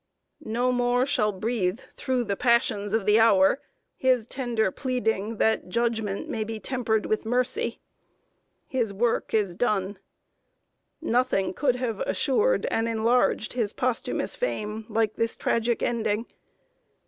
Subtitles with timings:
[0.49, 3.61] No more shall breathe through the passions of the hour
[3.95, 7.79] his tender pleading that judgment may be tempered with mercy.
[8.65, 9.99] His work is done.
[11.01, 16.25] Nothing could have assured and enlarged his posthumous fame like this tragic ending.